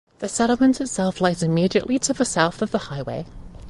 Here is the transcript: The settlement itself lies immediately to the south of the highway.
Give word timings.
The 0.17 0.27
settlement 0.27 0.81
itself 0.81 1.21
lies 1.21 1.43
immediately 1.43 1.99
to 1.99 2.13
the 2.13 2.25
south 2.25 2.63
of 2.63 2.71
the 2.71 2.79
highway. 2.89 3.27